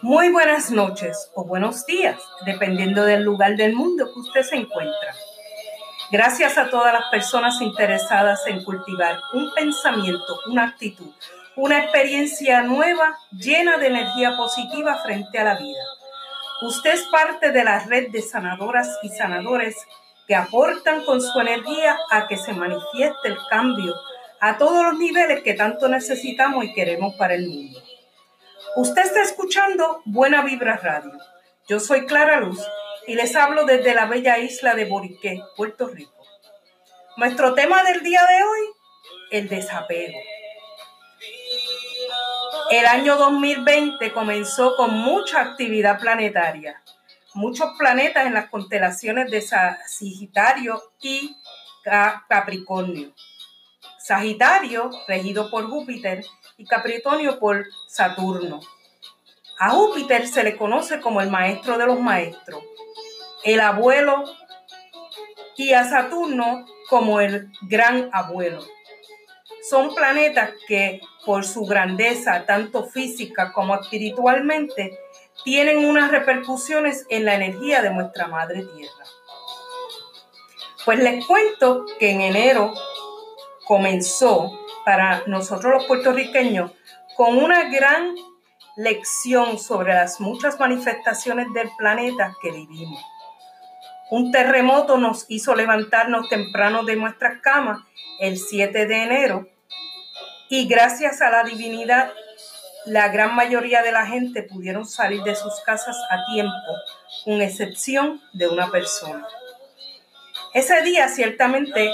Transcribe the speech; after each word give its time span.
Muy 0.00 0.28
buenas 0.28 0.70
noches 0.70 1.28
o 1.34 1.44
buenos 1.44 1.84
días, 1.84 2.20
dependiendo 2.46 3.04
del 3.04 3.24
lugar 3.24 3.56
del 3.56 3.74
mundo 3.74 4.06
que 4.06 4.20
usted 4.20 4.42
se 4.42 4.54
encuentra. 4.54 5.12
Gracias 6.12 6.56
a 6.56 6.70
todas 6.70 6.92
las 6.92 7.10
personas 7.10 7.60
interesadas 7.60 8.46
en 8.46 8.62
cultivar 8.62 9.18
un 9.32 9.52
pensamiento, 9.54 10.38
una 10.46 10.68
actitud, 10.68 11.10
una 11.56 11.80
experiencia 11.80 12.62
nueva 12.62 13.18
llena 13.32 13.76
de 13.76 13.88
energía 13.88 14.36
positiva 14.36 15.02
frente 15.02 15.36
a 15.36 15.44
la 15.44 15.58
vida. 15.58 15.82
Usted 16.62 16.94
es 16.94 17.02
parte 17.10 17.50
de 17.50 17.64
la 17.64 17.80
red 17.80 18.12
de 18.12 18.22
sanadoras 18.22 19.00
y 19.02 19.08
sanadores 19.08 19.74
que 20.28 20.36
aportan 20.36 21.04
con 21.04 21.20
su 21.20 21.40
energía 21.40 21.98
a 22.12 22.28
que 22.28 22.36
se 22.36 22.52
manifieste 22.52 23.26
el 23.26 23.38
cambio 23.50 23.96
a 24.38 24.58
todos 24.58 24.84
los 24.84 24.96
niveles 24.96 25.42
que 25.42 25.54
tanto 25.54 25.88
necesitamos 25.88 26.64
y 26.64 26.72
queremos 26.72 27.16
para 27.16 27.34
el 27.34 27.48
mundo. 27.48 27.80
Usted 28.80 29.02
está 29.02 29.22
escuchando 29.22 30.02
Buena 30.04 30.42
Vibra 30.42 30.76
Radio. 30.76 31.10
Yo 31.66 31.80
soy 31.80 32.06
Clara 32.06 32.38
Luz 32.38 32.64
y 33.08 33.16
les 33.16 33.34
hablo 33.34 33.64
desde 33.64 33.92
la 33.92 34.06
bella 34.06 34.38
isla 34.38 34.76
de 34.76 34.84
Boriqué, 34.84 35.42
Puerto 35.56 35.88
Rico. 35.88 36.24
Nuestro 37.16 37.54
tema 37.54 37.82
del 37.82 38.04
día 38.04 38.20
de 38.24 38.44
hoy, 38.44 38.60
el 39.32 39.48
desapego. 39.48 40.20
El 42.70 42.86
año 42.86 43.16
2020 43.16 44.12
comenzó 44.12 44.76
con 44.76 44.92
mucha 44.92 45.40
actividad 45.40 45.98
planetaria. 45.98 46.80
Muchos 47.34 47.76
planetas 47.76 48.26
en 48.26 48.34
las 48.34 48.48
constelaciones 48.48 49.28
de 49.28 49.40
Sagitario 49.40 50.80
y 51.00 51.36
Capricornio. 52.28 53.12
Sagitario, 53.98 54.92
regido 55.08 55.50
por 55.50 55.68
Júpiter, 55.68 56.24
y 56.58 56.66
Capricornio 56.66 57.38
por 57.38 57.66
Saturno. 57.86 58.60
A 59.58 59.70
Júpiter 59.70 60.28
se 60.28 60.44
le 60.44 60.56
conoce 60.56 61.00
como 61.00 61.20
el 61.20 61.30
maestro 61.30 61.78
de 61.78 61.86
los 61.86 62.00
maestros, 62.00 62.62
el 63.44 63.60
abuelo, 63.60 64.24
y 65.56 65.72
a 65.72 65.88
Saturno 65.88 66.66
como 66.88 67.20
el 67.20 67.50
gran 67.62 68.10
abuelo. 68.12 68.64
Son 69.68 69.94
planetas 69.94 70.50
que 70.66 71.00
por 71.24 71.44
su 71.44 71.64
grandeza, 71.64 72.44
tanto 72.46 72.84
física 72.84 73.52
como 73.52 73.74
espiritualmente, 73.74 74.98
tienen 75.44 75.84
unas 75.84 76.10
repercusiones 76.10 77.06
en 77.08 77.24
la 77.24 77.34
energía 77.34 77.82
de 77.82 77.90
nuestra 77.90 78.28
Madre 78.28 78.64
Tierra. 78.64 79.04
Pues 80.84 80.98
les 81.00 81.24
cuento 81.26 81.84
que 81.98 82.10
en 82.10 82.20
enero 82.20 82.72
comenzó 83.66 84.58
para 84.88 85.22
nosotros 85.26 85.70
los 85.70 85.84
puertorriqueños 85.84 86.70
con 87.14 87.36
una 87.36 87.68
gran 87.68 88.14
lección 88.74 89.58
sobre 89.58 89.92
las 89.92 90.18
muchas 90.18 90.58
manifestaciones 90.58 91.52
del 91.52 91.68
planeta 91.76 92.34
que 92.40 92.52
vivimos. 92.52 93.04
Un 94.10 94.32
terremoto 94.32 94.96
nos 94.96 95.26
hizo 95.28 95.54
levantarnos 95.54 96.30
temprano 96.30 96.84
de 96.84 96.96
nuestras 96.96 97.42
camas 97.42 97.80
el 98.18 98.38
7 98.38 98.86
de 98.86 99.02
enero 99.02 99.46
y 100.48 100.66
gracias 100.66 101.20
a 101.20 101.28
la 101.28 101.44
divinidad 101.44 102.10
la 102.86 103.08
gran 103.08 103.34
mayoría 103.34 103.82
de 103.82 103.92
la 103.92 104.06
gente 104.06 104.42
pudieron 104.42 104.86
salir 104.86 105.22
de 105.22 105.34
sus 105.34 105.60
casas 105.66 105.98
a 106.08 106.32
tiempo, 106.32 106.72
con 107.26 107.42
excepción 107.42 108.22
de 108.32 108.48
una 108.48 108.70
persona. 108.70 109.26
Ese 110.54 110.80
día 110.80 111.08
ciertamente 111.08 111.92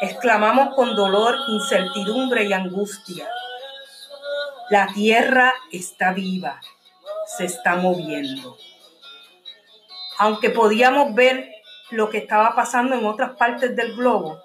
exclamamos 0.00 0.74
con 0.74 0.94
dolor, 0.94 1.36
incertidumbre 1.48 2.44
y 2.44 2.52
angustia. 2.52 3.28
La 4.70 4.88
tierra 4.92 5.54
está 5.72 6.12
viva, 6.12 6.60
se 7.36 7.44
está 7.44 7.76
moviendo. 7.76 8.56
Aunque 10.18 10.50
podíamos 10.50 11.14
ver 11.14 11.50
lo 11.90 12.10
que 12.10 12.18
estaba 12.18 12.54
pasando 12.54 12.96
en 12.96 13.04
otras 13.04 13.36
partes 13.36 13.76
del 13.76 13.94
globo, 13.94 14.42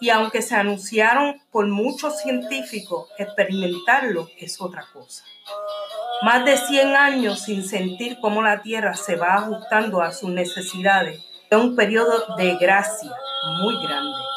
y 0.00 0.10
aunque 0.10 0.42
se 0.42 0.54
anunciaron 0.54 1.42
por 1.50 1.66
muchos 1.66 2.20
científicos, 2.20 3.08
experimentarlo 3.18 4.28
es 4.38 4.60
otra 4.60 4.86
cosa. 4.92 5.24
Más 6.22 6.44
de 6.44 6.56
100 6.56 6.96
años 6.96 7.40
sin 7.42 7.64
sentir 7.64 8.18
cómo 8.20 8.42
la 8.42 8.62
Tierra 8.62 8.94
se 8.94 9.16
va 9.16 9.34
ajustando 9.34 10.02
a 10.02 10.12
sus 10.12 10.30
necesidades 10.30 11.24
es 11.50 11.58
un 11.58 11.74
periodo 11.74 12.36
de 12.36 12.56
gracia 12.56 13.10
muy 13.60 13.74
grande. 13.82 14.27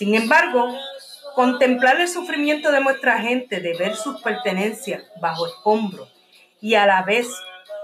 Sin 0.00 0.14
embargo, 0.14 0.74
contemplar 1.34 2.00
el 2.00 2.08
sufrimiento 2.08 2.72
de 2.72 2.80
nuestra 2.80 3.18
gente, 3.18 3.60
de 3.60 3.76
ver 3.76 3.94
sus 3.94 4.18
pertenencias 4.22 5.02
bajo 5.20 5.46
escombros 5.46 6.10
y 6.58 6.74
a 6.74 6.86
la 6.86 7.02
vez 7.02 7.28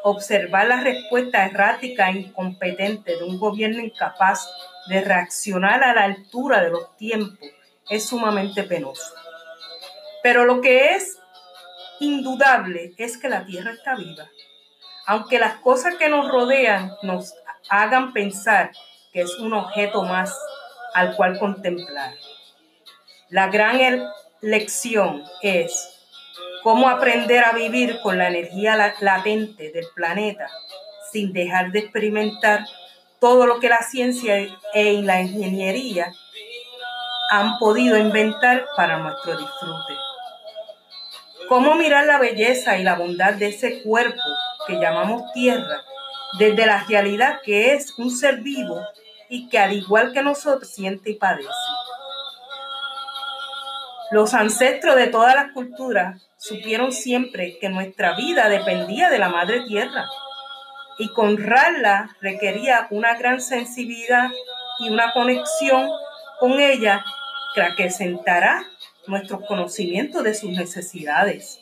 observar 0.02 0.66
la 0.66 0.80
respuesta 0.80 1.44
errática 1.44 2.08
e 2.08 2.20
incompetente 2.20 3.18
de 3.18 3.22
un 3.22 3.38
gobierno 3.38 3.82
incapaz 3.82 4.48
de 4.88 5.02
reaccionar 5.02 5.84
a 5.84 5.92
la 5.92 6.04
altura 6.04 6.62
de 6.62 6.70
los 6.70 6.96
tiempos 6.96 7.50
es 7.90 8.06
sumamente 8.06 8.62
penoso. 8.62 9.12
Pero 10.22 10.46
lo 10.46 10.62
que 10.62 10.94
es 10.94 11.18
indudable 12.00 12.94
es 12.96 13.18
que 13.18 13.28
la 13.28 13.44
Tierra 13.44 13.72
está 13.72 13.94
viva. 13.94 14.24
Aunque 15.04 15.38
las 15.38 15.56
cosas 15.56 15.96
que 15.96 16.08
nos 16.08 16.32
rodean 16.32 16.92
nos 17.02 17.34
hagan 17.68 18.14
pensar 18.14 18.70
que 19.12 19.20
es 19.20 19.38
un 19.38 19.52
objeto 19.52 20.02
más 20.02 20.34
al 20.96 21.14
cual 21.14 21.38
contemplar. 21.38 22.14
La 23.28 23.48
gran 23.48 23.78
lección 24.40 25.22
es 25.42 25.90
cómo 26.62 26.88
aprender 26.88 27.44
a 27.44 27.52
vivir 27.52 28.00
con 28.00 28.16
la 28.16 28.28
energía 28.28 28.94
latente 29.00 29.70
del 29.72 29.84
planeta 29.94 30.48
sin 31.12 31.34
dejar 31.34 31.70
de 31.70 31.80
experimentar 31.80 32.64
todo 33.20 33.46
lo 33.46 33.60
que 33.60 33.68
la 33.68 33.82
ciencia 33.82 34.36
e 34.72 35.02
la 35.02 35.20
ingeniería 35.20 36.10
han 37.30 37.58
podido 37.58 37.98
inventar 37.98 38.64
para 38.74 38.96
nuestro 38.96 39.36
disfrute. 39.36 39.94
Cómo 41.46 41.74
mirar 41.74 42.06
la 42.06 42.18
belleza 42.18 42.78
y 42.78 42.84
la 42.84 42.94
bondad 42.94 43.34
de 43.34 43.48
ese 43.48 43.82
cuerpo 43.82 44.22
que 44.66 44.80
llamamos 44.80 45.30
tierra 45.34 45.84
desde 46.38 46.64
la 46.64 46.84
realidad 46.84 47.40
que 47.44 47.74
es 47.74 47.92
un 47.98 48.10
ser 48.10 48.38
vivo 48.38 48.80
y 49.28 49.48
que 49.48 49.58
al 49.58 49.72
igual 49.72 50.12
que 50.12 50.22
nosotros 50.22 50.68
siente 50.68 51.10
y 51.10 51.14
padece. 51.14 51.48
Los 54.10 54.34
ancestros 54.34 54.94
de 54.94 55.08
todas 55.08 55.34
las 55.34 55.52
culturas 55.52 56.22
supieron 56.36 56.92
siempre 56.92 57.58
que 57.60 57.68
nuestra 57.68 58.14
vida 58.14 58.48
dependía 58.48 59.10
de 59.10 59.18
la 59.18 59.28
madre 59.28 59.64
tierra 59.66 60.06
y 60.98 61.10
honrarla 61.16 62.16
requería 62.20 62.86
una 62.90 63.16
gran 63.16 63.40
sensibilidad 63.40 64.28
y 64.78 64.90
una 64.90 65.12
conexión 65.12 65.90
con 66.38 66.60
ella 66.60 67.04
que 67.54 67.62
acrecentará 67.62 68.64
nuestros 69.06 69.44
conocimientos 69.46 70.22
de 70.22 70.34
sus 70.34 70.50
necesidades. 70.50 71.60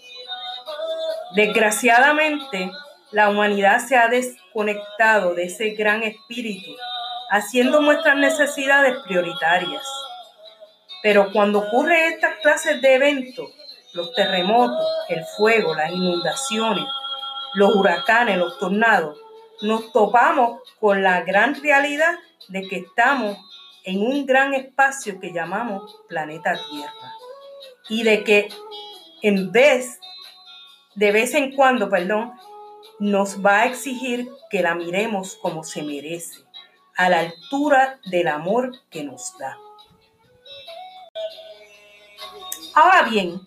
Desgraciadamente, 1.34 2.70
la 3.10 3.28
humanidad 3.28 3.81
se 3.87 3.96
ha 3.96 4.08
desconectado 4.08 5.34
de 5.34 5.44
ese 5.44 5.70
gran 5.70 6.02
espíritu 6.02 6.70
haciendo 7.34 7.81
nuestras 7.81 8.16
necesidades 8.16 8.96
prioritarias. 9.02 9.84
Pero 11.02 11.32
cuando 11.32 11.58
ocurren 11.58 12.12
estas 12.12 12.36
clases 12.36 12.81
de 12.81 12.94
eventos, 12.94 13.50
los 13.92 14.14
terremotos, 14.14 14.86
el 15.08 15.25
fuego, 15.36 15.75
las 15.75 15.90
inundaciones, 15.90 16.86
los 17.54 17.75
huracanes, 17.75 18.38
los 18.38 18.56
tornados, 18.60 19.19
nos 19.62 19.90
topamos 19.90 20.60
con 20.78 21.02
la 21.02 21.22
gran 21.22 21.60
realidad 21.60 22.14
de 22.48 22.62
que 22.69 22.76
estamos 22.76 23.36
en 23.82 24.00
un 24.00 24.26
gran 24.26 24.54
espacio 24.54 25.19
que 25.19 25.32
llamamos 25.32 26.02
planeta 26.08 26.56
Tierra. 26.70 27.12
Y 27.88 28.04
de 28.04 28.22
que 28.22 28.48
en 29.22 29.50
vez, 29.50 29.98
de 30.94 31.10
vez 31.10 31.34
en 31.34 31.52
cuando, 31.56 31.90
perdón, 31.90 32.32
nos 33.00 33.44
va 33.44 33.62
a 33.62 33.66
exigir 33.66 34.28
que 34.50 34.62
la 34.62 34.76
miremos 34.76 35.36
como 35.42 35.64
se 35.64 35.82
merece 35.82 36.44
a 36.96 37.08
la 37.08 37.20
altura 37.20 37.99
del 38.06 38.29
amor 38.29 38.73
que 38.91 39.05
nos 39.05 39.37
da. 39.38 39.56
Ahora 42.75 43.02
bien, 43.02 43.41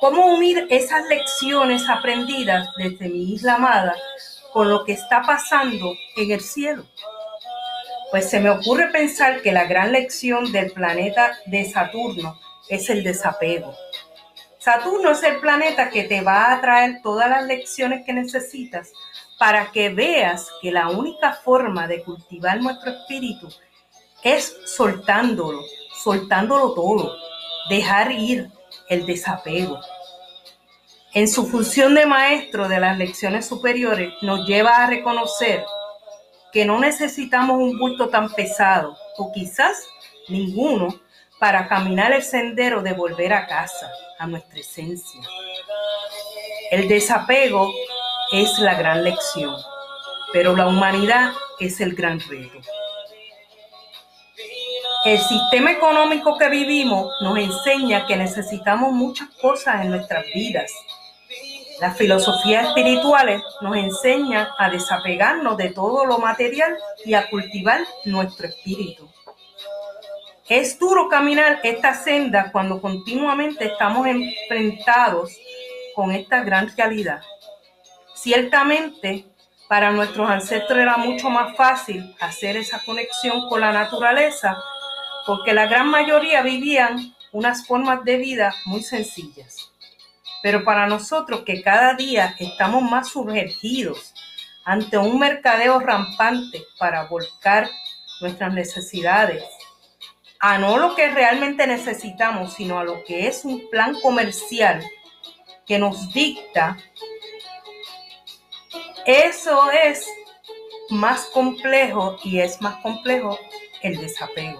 ¿cómo 0.00 0.26
unir 0.26 0.66
esas 0.70 1.06
lecciones 1.08 1.88
aprendidas 1.88 2.68
desde 2.76 3.08
mi 3.08 3.34
isla 3.34 3.54
amada 3.54 3.96
con 4.52 4.68
lo 4.68 4.84
que 4.84 4.92
está 4.92 5.22
pasando 5.22 5.94
en 6.16 6.30
el 6.30 6.40
cielo? 6.40 6.84
Pues 8.10 8.28
se 8.30 8.40
me 8.40 8.50
ocurre 8.50 8.90
pensar 8.92 9.42
que 9.42 9.52
la 9.52 9.64
gran 9.64 9.92
lección 9.92 10.52
del 10.52 10.70
planeta 10.72 11.36
de 11.46 11.64
Saturno 11.64 12.38
es 12.68 12.88
el 12.90 13.02
desapego. 13.02 13.74
Saturno 14.58 15.10
es 15.10 15.22
el 15.22 15.40
planeta 15.40 15.90
que 15.90 16.04
te 16.04 16.20
va 16.20 16.52
a 16.52 16.60
traer 16.60 17.02
todas 17.02 17.28
las 17.28 17.44
lecciones 17.44 18.04
que 18.06 18.12
necesitas 18.12 18.92
para 19.44 19.70
que 19.72 19.90
veas 19.90 20.50
que 20.62 20.72
la 20.72 20.88
única 20.88 21.34
forma 21.34 21.86
de 21.86 22.02
cultivar 22.02 22.62
nuestro 22.62 22.92
espíritu 22.92 23.46
es 24.22 24.56
soltándolo, 24.64 25.60
soltándolo 26.02 26.72
todo, 26.72 27.14
dejar 27.68 28.10
ir 28.12 28.48
el 28.88 29.04
desapego. 29.04 29.78
en 31.12 31.28
su 31.28 31.46
función 31.46 31.94
de 31.94 32.06
maestro 32.06 32.68
de 32.68 32.80
las 32.80 32.96
lecciones 32.96 33.46
superiores, 33.46 34.14
nos 34.22 34.48
lleva 34.48 34.78
a 34.78 34.86
reconocer 34.86 35.62
que 36.50 36.64
no 36.64 36.80
necesitamos 36.80 37.58
un 37.58 37.78
bulto 37.78 38.08
tan 38.08 38.32
pesado, 38.32 38.96
o 39.18 39.30
quizás 39.30 39.86
ninguno, 40.28 40.88
para 41.38 41.68
caminar 41.68 42.14
el 42.14 42.22
sendero 42.22 42.80
de 42.80 42.94
volver 42.94 43.34
a 43.34 43.46
casa, 43.46 43.90
a 44.18 44.26
nuestra 44.26 44.58
esencia. 44.58 45.20
El 46.70 46.88
desapego 46.88 47.70
es 48.42 48.58
la 48.58 48.74
gran 48.74 49.04
lección, 49.04 49.56
pero 50.32 50.54
la 50.54 50.66
humanidad 50.66 51.32
es 51.60 51.80
el 51.80 51.94
gran 51.94 52.20
reto. 52.20 52.58
El 55.04 55.18
sistema 55.18 55.72
económico 55.72 56.38
que 56.38 56.48
vivimos 56.48 57.12
nos 57.20 57.38
enseña 57.38 58.06
que 58.06 58.16
necesitamos 58.16 58.92
muchas 58.92 59.28
cosas 59.40 59.82
en 59.82 59.90
nuestras 59.90 60.24
vidas 60.34 60.70
las 61.80 61.96
filosofías 61.96 62.68
espirituales 62.68 63.42
nos 63.60 63.76
enseñan 63.76 64.46
a 64.58 64.70
desapegarnos 64.70 65.56
de 65.56 65.70
todo 65.70 66.06
lo 66.06 66.18
material 66.18 66.76
y 67.04 67.14
a 67.14 67.28
cultivar 67.28 67.80
nuestro 68.04 68.46
espíritu. 68.46 69.10
Es 70.48 70.78
duro 70.78 71.08
caminar 71.08 71.60
esta 71.64 71.94
senda 71.94 72.52
cuando 72.52 72.80
continuamente 72.80 73.66
estamos 73.66 74.06
enfrentados 74.06 75.36
con 75.94 76.12
esta 76.12 76.44
gran 76.44 76.70
realidad. 76.76 77.20
Ciertamente, 78.24 79.26
para 79.68 79.90
nuestros 79.90 80.30
ancestros 80.30 80.78
era 80.78 80.96
mucho 80.96 81.28
más 81.28 81.54
fácil 81.58 82.16
hacer 82.20 82.56
esa 82.56 82.82
conexión 82.82 83.50
con 83.50 83.60
la 83.60 83.70
naturaleza 83.70 84.56
porque 85.26 85.52
la 85.52 85.66
gran 85.66 85.90
mayoría 85.90 86.40
vivían 86.40 87.14
unas 87.32 87.66
formas 87.66 88.02
de 88.02 88.16
vida 88.16 88.54
muy 88.64 88.82
sencillas. 88.82 89.70
Pero 90.42 90.64
para 90.64 90.86
nosotros 90.86 91.42
que 91.44 91.62
cada 91.62 91.92
día 91.96 92.34
estamos 92.38 92.82
más 92.82 93.10
sumergidos 93.10 94.14
ante 94.64 94.96
un 94.96 95.18
mercadeo 95.18 95.78
rampante 95.80 96.62
para 96.78 97.04
volcar 97.04 97.68
nuestras 98.22 98.54
necesidades 98.54 99.44
a 100.40 100.56
no 100.56 100.78
lo 100.78 100.94
que 100.94 101.10
realmente 101.10 101.66
necesitamos, 101.66 102.54
sino 102.54 102.78
a 102.78 102.84
lo 102.84 103.04
que 103.04 103.26
es 103.26 103.44
un 103.44 103.68
plan 103.68 103.94
comercial 104.00 104.82
que 105.66 105.78
nos 105.78 106.10
dicta, 106.14 106.78
eso 109.06 109.70
es 109.70 110.06
más 110.90 111.26
complejo 111.26 112.16
y 112.24 112.40
es 112.40 112.60
más 112.60 112.76
complejo 112.82 113.38
el 113.82 113.98
desapego. 114.00 114.58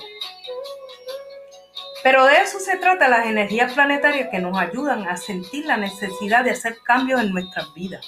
Pero 2.03 2.27
de 2.27 2.37
eso 2.43 2.61
se 2.61 2.77
trata 2.77 3.09
las 3.09 3.27
energías 3.27 3.73
planetarias 3.73 4.29
que 4.31 4.39
nos 4.39 4.59
ayudan 4.59 5.09
a 5.09 5.17
sentir 5.17 5.65
la 5.65 5.79
necesidad 5.79 6.45
de 6.45 6.51
hacer 6.51 6.77
cambios 6.85 7.23
en 7.23 7.33
nuestras 7.33 7.73
vidas. 7.73 8.07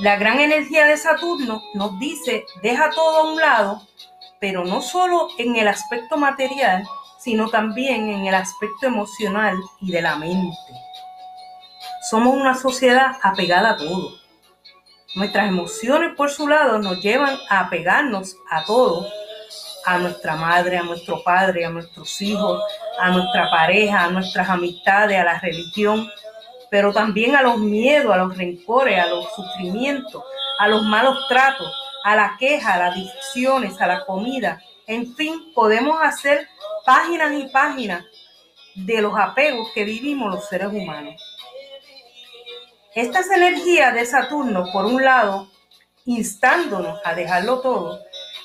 La 0.00 0.16
gran 0.16 0.38
energía 0.38 0.86
de 0.86 0.96
Saturno 0.96 1.60
nos 1.74 1.98
dice, 1.98 2.44
deja 2.62 2.90
todo 2.90 3.18
a 3.18 3.32
un 3.32 3.40
lado, 3.40 3.82
pero 4.38 4.64
no 4.64 4.80
solo 4.80 5.28
en 5.38 5.56
el 5.56 5.66
aspecto 5.66 6.16
material, 6.16 6.84
sino 7.18 7.48
también 7.48 8.10
en 8.10 8.26
el 8.26 8.34
aspecto 8.34 8.86
emocional 8.86 9.58
y 9.80 9.90
de 9.90 10.02
la 10.02 10.14
mente. 10.16 10.56
Somos 12.08 12.34
una 12.36 12.54
sociedad 12.54 13.16
apegada 13.22 13.70
a 13.70 13.76
todo. 13.76 14.17
Nuestras 15.14 15.48
emociones, 15.48 16.14
por 16.16 16.30
su 16.30 16.46
lado, 16.46 16.78
nos 16.78 17.00
llevan 17.02 17.36
a 17.48 17.60
apegarnos 17.60 18.36
a 18.50 18.64
todo 18.64 19.06
a 19.86 19.98
nuestra 19.98 20.36
madre, 20.36 20.76
a 20.76 20.82
nuestro 20.82 21.22
padre, 21.22 21.64
a 21.64 21.70
nuestros 21.70 22.20
hijos, 22.20 22.62
a 22.98 23.10
nuestra 23.10 23.50
pareja, 23.50 24.04
a 24.04 24.10
nuestras 24.10 24.48
amistades, 24.50 25.18
a 25.18 25.24
la 25.24 25.38
religión, 25.38 26.06
pero 26.70 26.92
también 26.92 27.34
a 27.34 27.42
los 27.42 27.58
miedos, 27.58 28.12
a 28.12 28.18
los 28.18 28.36
rencores, 28.36 29.00
a 29.00 29.06
los 29.06 29.26
sufrimientos, 29.34 30.22
a 30.58 30.68
los 30.68 30.82
malos 30.82 31.16
tratos, 31.28 31.72
a 32.04 32.14
la 32.14 32.36
queja, 32.38 32.74
a 32.74 32.78
las 32.78 32.92
adicciones, 32.92 33.80
a 33.80 33.86
la 33.86 34.04
comida. 34.04 34.60
En 34.86 35.14
fin, 35.14 35.52
podemos 35.54 35.98
hacer 36.02 36.46
páginas 36.84 37.32
y 37.32 37.48
páginas 37.48 38.04
de 38.74 39.00
los 39.00 39.18
apegos 39.18 39.68
que 39.74 39.84
vivimos 39.84 40.34
los 40.34 40.48
seres 40.48 40.68
humanos. 40.68 41.27
Estas 42.94 43.30
energías 43.30 43.94
de 43.94 44.06
Saturno, 44.06 44.64
por 44.72 44.86
un 44.86 45.04
lado, 45.04 45.50
instándonos 46.06 46.98
a 47.04 47.14
dejarlo 47.14 47.60
todo, 47.60 48.00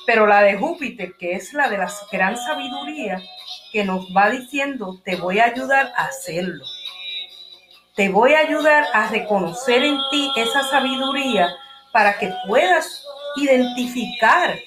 pero 0.06 0.26
la 0.26 0.42
de 0.42 0.56
Júpiter, 0.56 1.14
que 1.18 1.32
es 1.32 1.54
la 1.54 1.68
de 1.68 1.78
la 1.78 1.90
gran 2.12 2.36
sabiduría, 2.36 3.22
que 3.72 3.84
nos 3.84 4.06
va 4.14 4.28
diciendo, 4.30 5.00
te 5.02 5.16
voy 5.16 5.38
a 5.38 5.46
ayudar 5.46 5.92
a 5.96 6.04
hacerlo. 6.04 6.64
Te 7.96 8.10
voy 8.10 8.34
a 8.34 8.40
ayudar 8.40 8.86
a 8.92 9.08
reconocer 9.08 9.82
en 9.82 9.98
ti 10.10 10.30
esa 10.36 10.62
sabiduría 10.64 11.48
para 11.92 12.18
que 12.18 12.30
puedas 12.46 13.02
identificar 13.36 14.58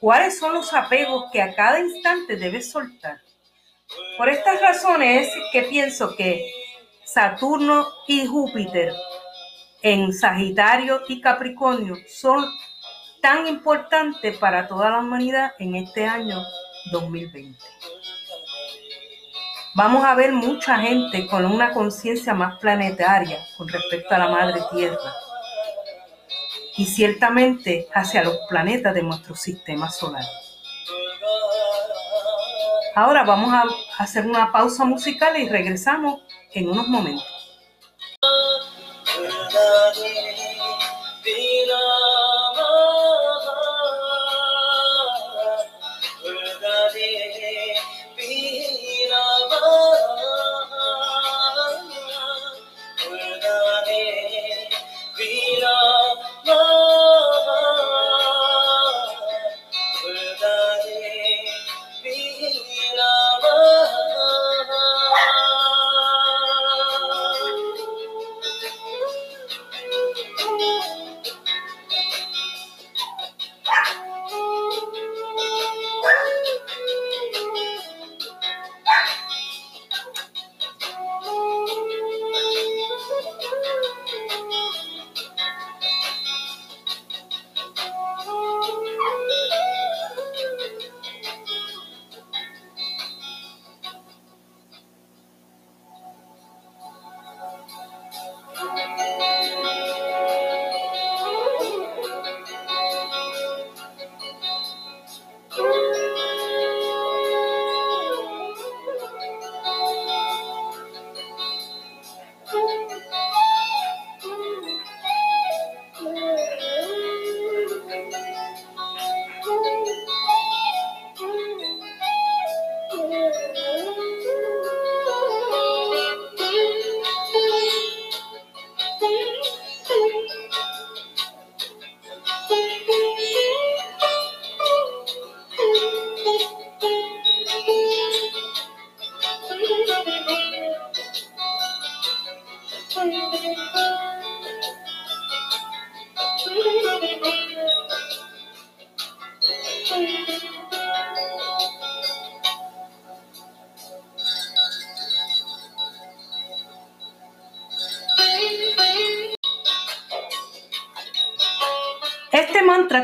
cuáles 0.00 0.38
son 0.38 0.54
los 0.54 0.72
apegos 0.74 1.30
que 1.30 1.40
a 1.40 1.54
cada 1.54 1.78
instante 1.78 2.36
debes 2.36 2.72
soltar. 2.72 3.20
Por 4.16 4.28
estas 4.28 4.60
razones 4.60 5.28
es 5.28 5.34
que 5.52 5.62
pienso 5.62 6.16
que 6.16 6.50
Saturno 7.04 7.86
y 8.08 8.26
Júpiter 8.26 8.92
en 9.82 10.12
Sagitario 10.12 11.00
y 11.08 11.20
Capricornio 11.20 11.96
son 12.08 12.44
tan 13.22 13.46
importante 13.46 14.32
para 14.32 14.66
toda 14.66 14.90
la 14.90 14.98
humanidad 14.98 15.52
en 15.58 15.76
este 15.76 16.06
año 16.06 16.42
2020. 16.92 17.58
Vamos 19.74 20.04
a 20.04 20.14
ver 20.14 20.32
mucha 20.32 20.78
gente 20.78 21.26
con 21.28 21.44
una 21.44 21.72
conciencia 21.72 22.34
más 22.34 22.58
planetaria 22.58 23.38
con 23.56 23.68
respecto 23.68 24.14
a 24.14 24.18
la 24.18 24.28
Madre 24.28 24.60
Tierra 24.72 25.14
y 26.76 26.86
ciertamente 26.86 27.86
hacia 27.94 28.24
los 28.24 28.36
planetas 28.48 28.94
de 28.94 29.02
nuestro 29.02 29.34
sistema 29.34 29.90
solar. 29.90 30.24
Ahora 32.96 33.22
vamos 33.22 33.52
a 33.52 33.64
hacer 34.02 34.26
una 34.26 34.50
pausa 34.50 34.84
musical 34.84 35.38
y 35.38 35.48
regresamos 35.48 36.22
en 36.52 36.68
unos 36.68 36.88
momentos. 36.88 37.39
Este 39.50 39.58
mantra 39.58 40.29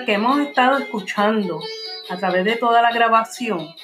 que 0.06 0.14
hemos 0.14 0.38
estado 0.38 0.78
escuchando 0.78 1.60
a 2.08 2.16
través 2.16 2.44
de 2.44 2.56
toda 2.56 2.80
la 2.80 2.92
grabación 2.92 3.75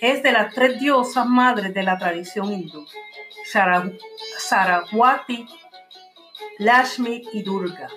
es 0.00 0.22
de 0.22 0.32
las 0.32 0.54
tres 0.54 0.80
diosas 0.80 1.26
madres 1.26 1.74
de 1.74 1.82
la 1.82 1.98
tradición 1.98 2.50
hindú, 2.50 2.86
Saraswati, 4.38 5.46
Lashmi 6.58 7.22
y 7.34 7.42
Durga. 7.42 7.88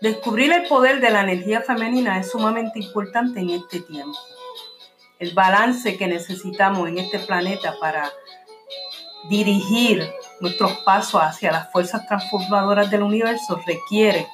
Descubrir 0.00 0.52
el 0.52 0.68
poder 0.68 1.00
de 1.00 1.10
la 1.10 1.22
energía 1.22 1.62
femenina 1.62 2.20
es 2.20 2.30
sumamente 2.30 2.78
importante 2.78 3.40
en 3.40 3.50
este 3.50 3.80
tiempo. 3.80 4.18
El 5.18 5.34
balance 5.34 5.96
que 5.96 6.06
necesitamos 6.06 6.88
en 6.88 6.98
este 6.98 7.18
planeta 7.18 7.74
para 7.80 8.12
dirigir 9.28 10.08
nuestros 10.40 10.72
pasos 10.84 11.20
hacia 11.20 11.50
las 11.50 11.72
fuerzas 11.72 12.06
transformadoras 12.06 12.90
del 12.90 13.02
universo 13.02 13.60
requiere 13.66 14.28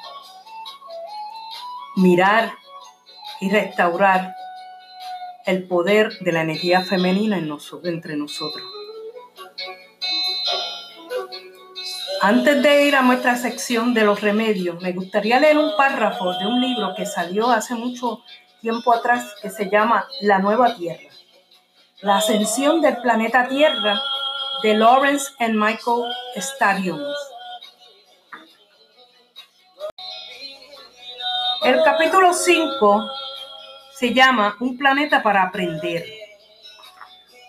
mirar 1.96 2.52
y 3.40 3.50
restaurar 3.50 4.34
el 5.46 5.66
poder 5.66 6.18
de 6.20 6.32
la 6.32 6.42
energía 6.42 6.82
femenina 6.82 7.38
en 7.38 7.50
entre 7.84 8.16
nosotros. 8.16 8.64
Antes 12.20 12.62
de 12.62 12.86
ir 12.86 12.94
a 12.94 13.02
nuestra 13.02 13.36
sección 13.36 13.94
de 13.94 14.04
los 14.04 14.20
remedios, 14.20 14.80
me 14.80 14.92
gustaría 14.92 15.40
leer 15.40 15.58
un 15.58 15.76
párrafo 15.76 16.32
de 16.38 16.46
un 16.46 16.60
libro 16.60 16.94
que 16.96 17.04
salió 17.04 17.50
hace 17.50 17.74
mucho 17.74 18.22
tiempo 18.60 18.94
atrás 18.94 19.34
que 19.42 19.50
se 19.50 19.68
llama 19.68 20.06
La 20.20 20.38
Nueva 20.38 20.76
Tierra. 20.76 21.10
La 22.00 22.18
ascensión 22.18 22.80
del 22.80 22.98
planeta 22.98 23.48
Tierra 23.48 24.00
de 24.62 24.74
Lawrence 24.74 25.32
and 25.40 25.56
Michael 25.56 26.04
Stadiums. 26.36 27.31
El 31.72 31.82
capítulo 31.84 32.34
5 32.34 33.10
se 33.94 34.12
llama 34.12 34.58
Un 34.60 34.76
planeta 34.76 35.22
para 35.22 35.44
aprender. 35.44 36.04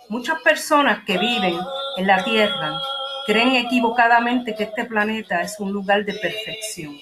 Muchas 0.08 0.40
personas 0.42 1.04
que 1.06 1.18
viven 1.18 1.60
en 1.98 2.08
la 2.08 2.24
Tierra 2.24 2.80
creen 3.26 3.58
equivocadamente 3.58 4.56
que 4.56 4.64
este 4.64 4.86
planeta 4.86 5.42
es 5.42 5.60
un 5.60 5.74
lugar 5.74 6.06
de 6.06 6.14
perfección. 6.14 6.98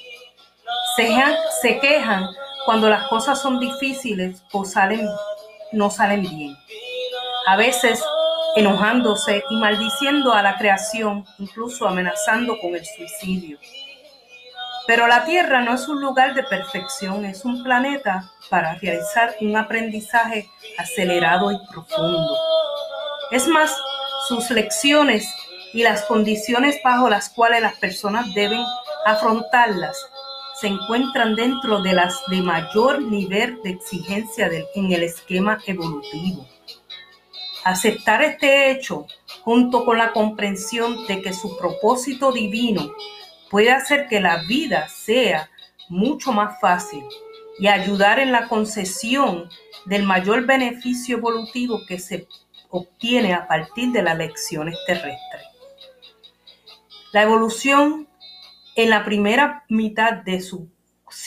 Se, 0.96 1.80
quejan 1.80 2.26
cuando 2.66 2.90
las 2.90 3.08
cosas 3.08 3.40
son 3.40 3.60
difíciles 3.60 4.44
o 4.52 4.64
no 5.74 5.92
salen 5.92 6.22
bien. 6.24 6.58
A 7.46 7.56
veces 7.56 8.04
enojándose 8.56 9.44
y 9.48 9.58
maldiciendo 9.58 10.34
a 10.34 10.42
la 10.42 10.58
creación, 10.58 11.24
incluso 11.38 11.88
amenazando 11.88 12.58
con 12.60 12.76
el 12.76 12.84
suicidio. 12.84 13.60
Pero 14.88 15.08
la 15.08 15.26
Tierra 15.26 15.62
no 15.62 15.74
es 15.74 15.88
un 15.88 16.02
lugar 16.02 16.34
de 16.34 16.44
perfección, 16.44 17.26
es 17.26 17.46
un 17.46 17.64
planeta 17.64 18.32
para 18.50 18.76
realizar 18.76 19.36
un 19.42 19.56
aprendizaje 19.56 20.50
acelerado 20.78 21.52
y 21.52 21.58
profundo. 21.72 22.38
Es 23.32 23.48
más, 23.48 23.76
sus 24.28 24.50
lecciones 24.50 25.28
y 25.74 25.84
las 25.84 26.04
condiciones 26.04 26.80
bajo 26.84 27.10
las 27.10 27.30
cuales 27.30 27.62
las 27.62 27.76
personas 27.76 28.34
deben 28.34 28.64
afrontarlas 29.06 29.98
se 30.62 30.68
encuentran 30.68 31.36
dentro 31.36 31.82
de 31.82 31.94
las 31.94 32.22
de 32.28 32.40
mayor 32.40 33.02
nivel 33.02 33.60
de 33.64 33.72
exigencia 33.72 34.48
en 34.76 34.92
el 34.92 35.02
esquema 35.02 35.58
evolutivo. 35.66 36.46
Aceptar 37.64 38.22
este 38.22 38.70
hecho, 38.70 39.08
junto 39.42 39.84
con 39.84 39.98
la 39.98 40.12
comprensión 40.12 41.08
de 41.08 41.24
que 41.24 41.34
su 41.34 41.58
propósito 41.58 42.32
divino 42.32 42.92
puede 43.52 43.70
hacer 43.70 44.08
que 44.08 44.22
la 44.22 44.38
vida 44.48 44.88
sea 44.88 45.50
mucho 45.90 46.32
más 46.32 46.60
fácil 46.62 47.04
y 47.60 47.68
ayudar 47.68 48.18
en 48.18 48.32
la 48.32 48.48
concesión 48.48 49.50
del 49.86 50.04
mayor 50.04 50.46
beneficio 50.46 51.18
evolutivo 51.18 51.82
que 51.86 52.00
se 52.00 52.28
obtiene 52.70 53.34
a 53.34 53.48
partir 53.48 53.92
de 53.92 54.02
las 54.02 54.18
lecciones 54.18 54.78
terrestres. 54.88 55.44
La 57.12 57.24
evolución 57.24 58.08
en 58.78 58.90
la 58.90 59.04
primera 59.04 59.66
mitad 59.68 60.14
de 60.14 60.40
su 60.40 60.70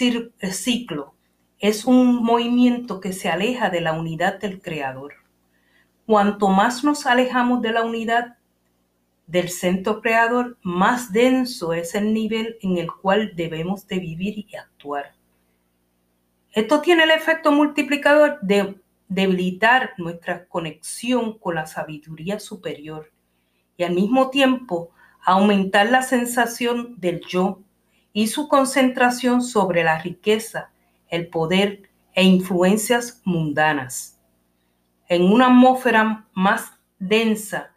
eh, 0.00 0.52
ciclo 0.52 1.14
es 1.58 1.84
un 1.84 2.24
movimiento 2.24 3.00
que 3.00 3.12
se 3.12 3.28
aleja 3.28 3.68
de 3.68 3.82
la 3.82 3.92
unidad 3.92 4.40
del 4.40 4.62
Creador. 4.62 5.14
Cuanto 6.06 6.48
más 6.48 6.84
nos 6.84 7.04
alejamos 7.04 7.60
de 7.60 7.72
la 7.72 7.82
unidad 7.82 8.38
del 9.26 9.48
centro 9.48 10.00
creador, 10.00 10.58
más 10.62 11.12
denso 11.12 11.72
es 11.72 11.94
el 11.94 12.12
nivel 12.12 12.56
en 12.60 12.78
el 12.78 12.92
cual 12.92 13.32
debemos 13.34 13.86
de 13.86 13.98
vivir 13.98 14.46
y 14.48 14.56
actuar. 14.56 15.14
Esto 16.52 16.80
tiene 16.80 17.04
el 17.04 17.10
efecto 17.10 17.50
multiplicador 17.50 18.38
de 18.42 18.80
debilitar 19.08 19.90
nuestra 19.98 20.46
conexión 20.46 21.38
con 21.38 21.56
la 21.56 21.66
sabiduría 21.66 22.38
superior 22.38 23.10
y 23.76 23.84
al 23.84 23.94
mismo 23.94 24.30
tiempo 24.30 24.90
aumentar 25.24 25.90
la 25.90 26.02
sensación 26.02 27.00
del 27.00 27.20
yo 27.26 27.60
y 28.12 28.28
su 28.28 28.48
concentración 28.48 29.42
sobre 29.42 29.82
la 29.82 29.98
riqueza, 29.98 30.70
el 31.08 31.28
poder 31.28 31.90
e 32.14 32.22
influencias 32.22 33.20
mundanas. 33.24 34.20
En 35.08 35.24
una 35.24 35.46
atmósfera 35.46 36.26
más 36.34 36.72
densa, 36.98 37.73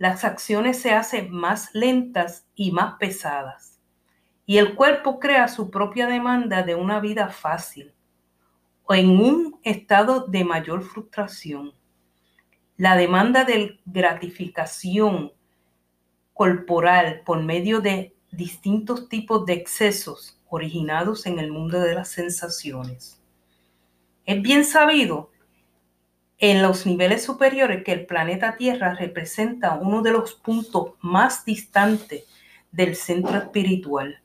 las 0.00 0.24
acciones 0.24 0.80
se 0.80 0.92
hacen 0.92 1.30
más 1.30 1.74
lentas 1.74 2.46
y 2.54 2.72
más 2.72 2.94
pesadas, 2.98 3.78
y 4.46 4.56
el 4.56 4.74
cuerpo 4.74 5.20
crea 5.20 5.46
su 5.46 5.70
propia 5.70 6.06
demanda 6.06 6.62
de 6.62 6.74
una 6.74 7.00
vida 7.00 7.28
fácil 7.28 7.92
o 8.84 8.94
en 8.94 9.10
un 9.10 9.60
estado 9.62 10.26
de 10.26 10.42
mayor 10.42 10.84
frustración. 10.84 11.74
La 12.78 12.96
demanda 12.96 13.44
de 13.44 13.78
gratificación 13.84 15.34
corporal 16.32 17.20
por 17.26 17.42
medio 17.42 17.82
de 17.82 18.16
distintos 18.32 19.06
tipos 19.10 19.44
de 19.44 19.52
excesos 19.52 20.40
originados 20.48 21.26
en 21.26 21.38
el 21.38 21.52
mundo 21.52 21.78
de 21.78 21.94
las 21.94 22.08
sensaciones. 22.08 23.20
Es 24.24 24.40
bien 24.40 24.64
sabido 24.64 25.29
en 26.40 26.62
los 26.62 26.86
niveles 26.86 27.22
superiores 27.22 27.84
que 27.84 27.92
el 27.92 28.06
planeta 28.06 28.56
Tierra 28.56 28.94
representa 28.94 29.74
uno 29.74 30.02
de 30.02 30.10
los 30.10 30.34
puntos 30.34 30.94
más 31.00 31.44
distantes 31.44 32.24
del 32.72 32.96
centro 32.96 33.36
espiritual, 33.36 34.20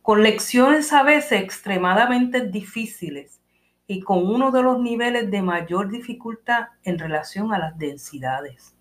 con 0.00 0.22
lecciones 0.22 0.92
a 0.92 1.02
veces 1.02 1.42
extremadamente 1.42 2.46
difíciles 2.46 3.40
y 3.86 4.00
con 4.00 4.26
uno 4.26 4.50
de 4.50 4.62
los 4.62 4.80
niveles 4.80 5.30
de 5.30 5.42
mayor 5.42 5.90
dificultad 5.90 6.68
en 6.84 6.98
relación 6.98 7.52
a 7.52 7.58
las 7.58 7.76
densidades. 7.76 8.74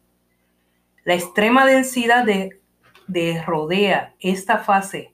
La 1.03 1.15
extrema 1.15 1.65
densidad 1.65 2.25
de 2.25 2.62
de 3.07 3.41
rodea 3.46 4.13
esta 4.19 4.60
fase 4.60 5.13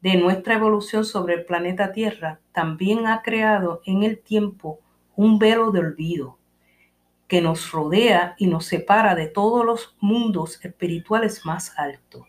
de 0.00 0.16
nuestra 0.16 0.54
evolución 0.54 1.04
sobre 1.04 1.34
el 1.34 1.44
planeta 1.46 1.92
Tierra 1.92 2.40
también 2.52 3.06
ha 3.06 3.22
creado 3.22 3.80
en 3.86 4.02
el 4.02 4.20
tiempo 4.20 4.80
un 5.16 5.38
velo 5.38 5.72
de 5.72 5.80
olvido 5.80 6.38
que 7.28 7.40
nos 7.40 7.70
rodea 7.72 8.34
y 8.38 8.46
nos 8.46 8.66
separa 8.66 9.14
de 9.14 9.26
todos 9.26 9.64
los 9.64 9.96
mundos 10.00 10.62
espirituales 10.64 11.44
más 11.44 11.78
altos, 11.78 12.26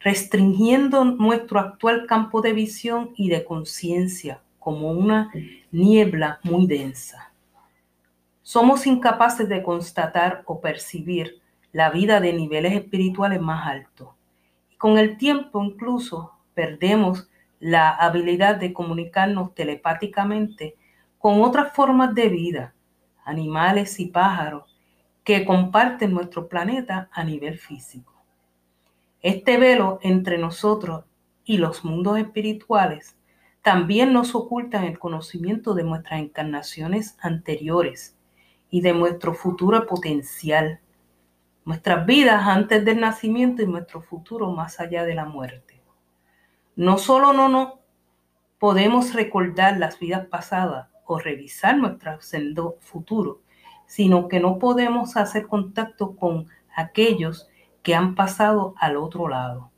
restringiendo 0.00 1.04
nuestro 1.04 1.60
actual 1.60 2.06
campo 2.06 2.40
de 2.40 2.52
visión 2.52 3.10
y 3.16 3.28
de 3.28 3.44
conciencia 3.44 4.42
como 4.58 4.90
una 4.90 5.32
niebla 5.70 6.40
muy 6.42 6.66
densa. 6.66 7.32
Somos 8.42 8.86
incapaces 8.86 9.48
de 9.48 9.62
constatar 9.62 10.42
o 10.46 10.60
percibir 10.60 11.40
la 11.72 11.90
vida 11.90 12.20
de 12.20 12.32
niveles 12.32 12.74
espirituales 12.74 13.40
más 13.40 13.66
altos. 13.66 14.08
Con 14.78 14.98
el 14.98 15.16
tiempo 15.16 15.62
incluso 15.64 16.32
perdemos 16.54 17.28
la 17.60 17.90
habilidad 17.90 18.56
de 18.56 18.72
comunicarnos 18.72 19.54
telepáticamente 19.54 20.76
con 21.18 21.40
otras 21.40 21.72
formas 21.72 22.14
de 22.14 22.28
vida, 22.28 22.74
animales 23.24 24.00
y 24.00 24.06
pájaros, 24.06 24.76
que 25.24 25.44
comparten 25.44 26.12
nuestro 26.12 26.48
planeta 26.48 27.08
a 27.12 27.24
nivel 27.24 27.58
físico. 27.58 28.12
Este 29.20 29.56
velo 29.56 29.98
entre 30.02 30.38
nosotros 30.38 31.04
y 31.44 31.58
los 31.58 31.84
mundos 31.84 32.18
espirituales 32.18 33.16
también 33.62 34.12
nos 34.12 34.34
oculta 34.34 34.84
el 34.84 34.98
conocimiento 34.98 35.74
de 35.74 35.84
nuestras 35.84 36.20
encarnaciones 36.20 37.16
anteriores 37.20 38.16
y 38.70 38.80
de 38.80 38.92
nuestro 38.92 39.34
futuro 39.34 39.86
potencial 39.86 40.80
nuestras 41.64 42.04
vidas 42.06 42.46
antes 42.46 42.84
del 42.84 43.00
nacimiento 43.00 43.62
y 43.62 43.66
nuestro 43.66 44.00
futuro 44.00 44.50
más 44.50 44.80
allá 44.80 45.04
de 45.04 45.14
la 45.14 45.24
muerte. 45.24 45.80
No 46.74 46.98
solo 46.98 47.32
no 47.32 47.48
nos 47.48 47.74
podemos 48.58 49.14
recordar 49.14 49.78
las 49.78 49.98
vidas 49.98 50.26
pasadas 50.26 50.88
o 51.12 51.18
revisar 51.18 51.76
nuestro 51.76 52.18
futuro, 52.80 53.40
sino 53.86 54.28
que 54.28 54.40
no 54.40 54.58
podemos 54.58 55.16
hacer 55.16 55.46
contacto 55.46 56.16
con 56.16 56.48
aquellos 56.74 57.48
que 57.82 57.94
han 57.94 58.14
pasado 58.14 58.74
al 58.78 58.96
otro 58.96 59.28
lado 59.28 59.72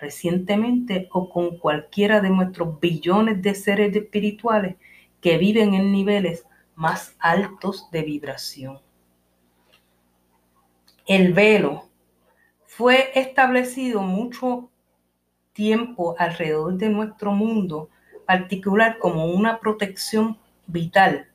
recientemente 0.00 1.08
o 1.12 1.28
con 1.28 1.58
cualquiera 1.58 2.20
de 2.20 2.30
nuestros 2.30 2.80
billones 2.80 3.42
de 3.42 3.54
seres 3.54 3.94
espirituales 3.94 4.76
que 5.20 5.36
viven 5.36 5.74
en 5.74 5.92
niveles 5.92 6.46
más 6.74 7.14
altos 7.18 7.90
de 7.90 8.02
vibración. 8.02 8.80
El 11.06 11.34
velo 11.34 11.84
fue 12.64 13.10
establecido 13.14 14.00
mucho 14.00 14.70
tiempo 15.52 16.14
alrededor 16.18 16.74
de 16.74 16.88
nuestro 16.88 17.32
mundo 17.32 17.90
particular 18.26 18.98
como 18.98 19.26
una 19.26 19.60
protección 19.60 20.38
vital 20.70 21.28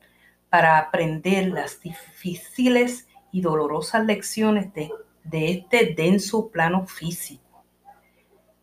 para 0.48 0.78
aprender 0.78 1.48
las 1.48 1.80
difíciles 1.80 3.08
y 3.32 3.40
dolorosas 3.40 4.04
lecciones 4.04 4.72
de, 4.74 4.90
de 5.24 5.50
este 5.50 5.94
denso 5.94 6.48
plano 6.48 6.86
físico. 6.86 7.64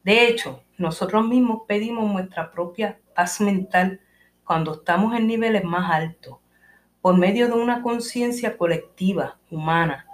De 0.03 0.27
hecho, 0.27 0.63
nosotros 0.77 1.25
mismos 1.27 1.61
pedimos 1.67 2.11
nuestra 2.11 2.51
propia 2.51 2.99
paz 3.15 3.39
mental 3.39 4.01
cuando 4.43 4.73
estamos 4.73 5.15
en 5.15 5.27
niveles 5.27 5.63
más 5.63 5.91
altos, 5.91 6.37
por 7.01 7.17
medio 7.17 7.47
de 7.47 7.53
una 7.53 7.81
conciencia 7.81 8.57
colectiva, 8.57 9.37
humana, 9.49 10.05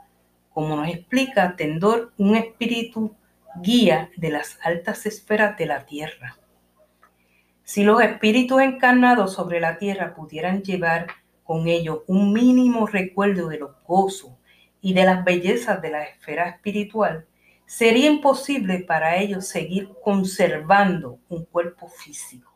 como 0.53 0.75
nos 0.75 0.89
explica 0.89 1.55
Tendor, 1.55 2.11
un 2.17 2.35
espíritu 2.35 3.15
guía 3.61 4.09
de 4.17 4.29
las 4.29 4.59
altas 4.63 5.05
esferas 5.05 5.57
de 5.57 5.65
la 5.65 5.85
Tierra. 5.85 6.37
Si 7.69 7.83
los 7.83 8.01
espíritus 8.01 8.63
encarnados 8.63 9.33
sobre 9.33 9.59
la 9.59 9.77
Tierra 9.77 10.15
pudieran 10.15 10.63
llevar 10.63 11.05
con 11.43 11.67
ellos 11.67 11.99
un 12.07 12.33
mínimo 12.33 12.87
recuerdo 12.87 13.47
de 13.47 13.59
los 13.59 13.75
gozos 13.83 14.31
y 14.81 14.95
de 14.95 15.03
las 15.05 15.23
bellezas 15.23 15.79
de 15.79 15.91
la 15.91 16.03
esfera 16.03 16.49
espiritual, 16.49 17.27
sería 17.67 18.09
imposible 18.09 18.79
para 18.79 19.17
ellos 19.17 19.47
seguir 19.47 19.91
conservando 20.03 21.19
un 21.29 21.45
cuerpo 21.45 21.87
físico. 21.89 22.51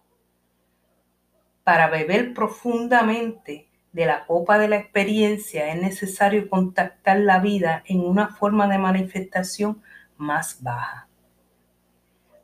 Para 1.64 1.90
beber 1.92 2.34
profundamente 2.34 3.68
de 3.92 4.06
la 4.08 4.26
copa 4.26 4.58
de 4.58 4.68
la 4.68 4.78
experiencia 4.78 5.72
es 5.72 5.80
necesario 5.80 6.50
contactar 6.50 7.20
la 7.20 7.38
vida 7.38 7.84
en 7.86 8.00
una 8.00 8.30
forma 8.30 8.68
de 8.68 8.80
manifestación 8.80 9.80
más 10.18 10.64
baja. 10.64 11.08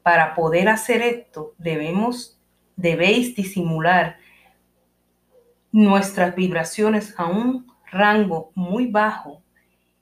Para 0.03 0.35
poder 0.35 0.69
hacer 0.69 1.01
esto 1.01 1.55
debemos, 1.57 2.38
debéis 2.79 3.35
disimular 3.35 4.17
nuestras 5.71 6.33
vibraciones 6.33 7.13
a 7.17 7.25
un 7.25 7.67
rango 7.91 8.51
muy 8.55 8.87
bajo 8.87 9.43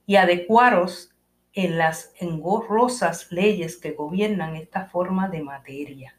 y 0.05 0.15
adecuaros 0.15 1.11
en 1.53 1.79
las 1.79 2.13
engorrosas 2.19 3.31
leyes 3.31 3.77
que 3.77 3.93
gobiernan 3.93 4.55
esta 4.55 4.85
forma 4.85 5.27
de 5.27 5.41
materia. 5.41 6.15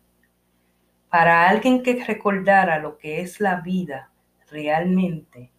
Para 1.09 1.49
alguien 1.49 1.83
que 1.83 2.05
recordara 2.05 2.81
lo 2.81 2.99
que 2.99 3.21
es 3.21 3.40
la 3.40 3.61
vida 3.61 4.11
realmente, 4.51 5.53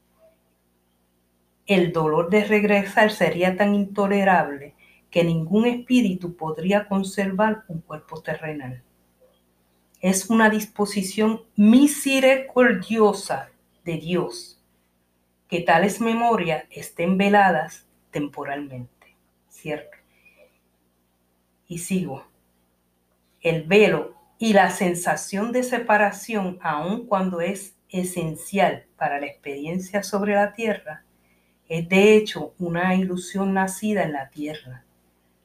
el 1.65 1.93
dolor 1.93 2.29
de 2.29 2.43
regresar 2.43 3.09
sería 3.11 3.55
tan 3.55 3.73
intolerable 3.73 4.75
que 5.09 5.23
ningún 5.23 5.65
espíritu 5.65 6.35
podría 6.35 6.89
conservar 6.89 7.63
un 7.69 7.79
cuerpo 7.79 8.21
terrenal. 8.21 8.83
Es 9.99 10.29
una 10.29 10.49
disposición 10.49 11.43
misericordiosa 11.55 13.49
de 13.83 13.97
Dios 13.97 14.61
que 15.47 15.61
tales 15.61 15.99
memorias 15.99 16.65
estén 16.69 17.17
veladas 17.17 17.85
temporalmente. 18.11 18.99
¿cierto? 19.59 19.97
Y 21.67 21.79
sigo. 21.79 22.25
El 23.41 23.63
velo 23.63 24.15
y 24.37 24.53
la 24.53 24.71
sensación 24.71 25.51
de 25.51 25.63
separación, 25.63 26.57
aun 26.61 27.05
cuando 27.05 27.41
es 27.41 27.75
esencial 27.89 28.85
para 28.97 29.19
la 29.19 29.27
experiencia 29.27 30.03
sobre 30.03 30.35
la 30.35 30.53
tierra, 30.53 31.03
es 31.67 31.87
de 31.87 32.15
hecho 32.15 32.53
una 32.57 32.95
ilusión 32.95 33.53
nacida 33.53 34.03
en 34.03 34.13
la 34.13 34.29
tierra, 34.29 34.83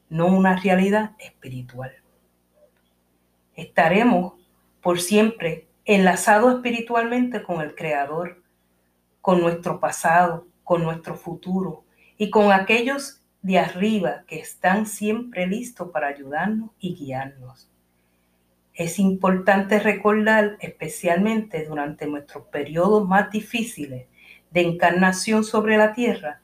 no 0.09 0.27
una 0.27 0.57
realidad 0.57 1.13
espiritual. 1.19 1.93
Estaremos 3.55 4.35
por 4.85 5.01
siempre 5.01 5.67
enlazados 5.87 6.57
espiritualmente 6.57 7.43
con 7.43 7.63
el 7.63 7.75
Creador, 7.75 8.43
con 9.23 9.41
nuestro 9.41 9.81
pasado, 9.81 10.47
con 10.63 10.83
nuestro 10.83 11.17
futuro 11.17 11.85
y 12.19 12.29
con 12.29 12.53
aquellos 12.53 13.23
de 13.41 13.59
arriba 13.59 14.25
que 14.27 14.39
están 14.39 14.85
siempre 14.85 15.47
listos 15.47 15.91
para 15.91 16.09
ayudarnos 16.09 16.71
y 16.79 16.95
guiarnos. 16.95 17.71
Es 18.75 18.99
importante 18.99 19.81
recordar, 19.81 20.59
especialmente 20.61 21.65
durante 21.65 22.07
nuestros 22.07 22.45
periodos 22.49 23.09
más 23.09 23.31
difíciles 23.31 24.07
de 24.51 24.61
encarnación 24.61 25.45
sobre 25.45 25.79
la 25.79 25.95
tierra, 25.95 26.43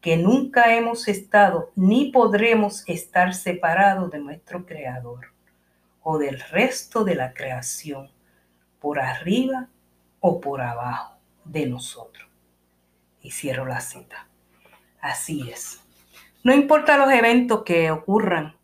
que 0.00 0.16
nunca 0.16 0.74
hemos 0.74 1.08
estado 1.08 1.72
ni 1.76 2.10
podremos 2.10 2.84
estar 2.88 3.34
separados 3.34 4.10
de 4.10 4.18
nuestro 4.18 4.64
Creador 4.64 5.31
o 6.02 6.18
del 6.18 6.40
resto 6.40 7.04
de 7.04 7.14
la 7.14 7.32
creación, 7.32 8.10
por 8.80 8.98
arriba 8.98 9.68
o 10.20 10.40
por 10.40 10.60
abajo 10.60 11.16
de 11.44 11.66
nosotros. 11.66 12.28
Y 13.20 13.30
cierro 13.30 13.66
la 13.66 13.80
cita. 13.80 14.26
Así 15.00 15.48
es. 15.50 15.80
No 16.42 16.52
importa 16.52 16.96
los 16.96 17.12
eventos 17.12 17.62
que 17.62 17.90
ocurran 17.90 18.56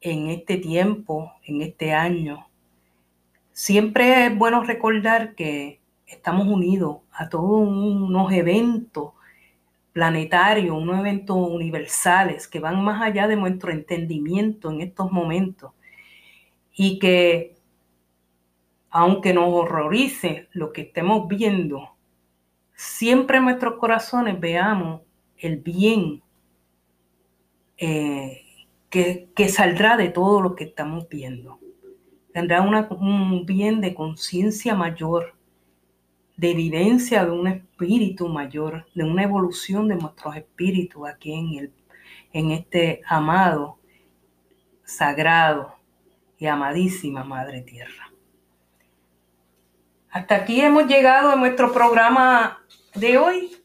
en 0.00 0.28
este 0.28 0.58
tiempo, 0.58 1.32
en 1.44 1.62
este 1.62 1.92
año, 1.92 2.48
siempre 3.52 4.26
es 4.26 4.36
bueno 4.36 4.62
recordar 4.62 5.34
que 5.34 5.80
estamos 6.06 6.46
unidos 6.46 6.98
a 7.12 7.28
todos 7.28 7.66
unos 7.66 8.32
eventos 8.32 9.12
planetarios, 9.92 10.76
unos 10.76 11.00
eventos 11.00 11.36
universales 11.36 12.46
que 12.46 12.60
van 12.60 12.84
más 12.84 13.02
allá 13.02 13.26
de 13.26 13.36
nuestro 13.36 13.72
entendimiento 13.72 14.70
en 14.70 14.82
estos 14.82 15.10
momentos 15.10 15.72
y 16.76 16.98
que 16.98 17.56
aunque 18.90 19.34
nos 19.34 19.52
horrorice 19.52 20.48
lo 20.52 20.72
que 20.72 20.82
estemos 20.82 21.26
viendo, 21.26 21.96
siempre 22.74 23.38
en 23.38 23.44
nuestros 23.44 23.78
corazones 23.78 24.38
veamos 24.38 25.02
el 25.38 25.58
bien 25.58 26.22
eh, 27.78 28.42
que, 28.88 29.48
saldrá 29.48 29.96
de 29.96 30.08
todo 30.08 30.40
lo 30.40 30.54
que 30.54 30.64
estamos 30.64 31.08
viendo. 31.08 31.58
Tendrá 32.32 32.62
un 32.62 33.44
bien 33.44 33.80
de 33.80 33.94
conciencia 33.94 34.74
mayor, 34.74 35.34
de 36.36 36.50
evidencia 36.50 37.24
de 37.24 37.30
un 37.30 37.48
espíritu 37.48 38.28
mayor, 38.28 38.86
de 38.94 39.04
una 39.04 39.24
evolución 39.24 39.88
de 39.88 39.96
nuestros 39.96 40.36
espíritus 40.36 41.06
aquí 41.06 41.32
en, 41.32 41.54
el, 41.58 41.72
en 42.32 42.50
este 42.50 43.02
amado, 43.06 43.78
sagrado 44.84 45.75
y 46.38 46.46
amadísima 46.46 47.24
Madre 47.24 47.62
Tierra. 47.62 48.12
Hasta 50.10 50.36
aquí 50.36 50.60
hemos 50.60 50.86
llegado 50.86 51.30
a 51.30 51.36
nuestro 51.36 51.72
programa 51.72 52.64
de 52.94 53.18
hoy. 53.18 53.56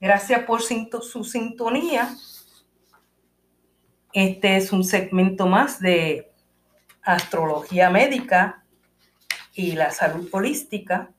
Gracias 0.00 0.42
por 0.44 0.62
su 0.62 1.24
sintonía. 1.24 2.14
Este 4.12 4.56
es 4.56 4.72
un 4.72 4.84
segmento 4.84 5.46
más 5.46 5.80
de 5.80 6.32
astrología 7.02 7.88
médica 7.88 8.64
y 9.54 9.72
la 9.72 9.90
salud 9.90 10.28
holística. 10.32 11.10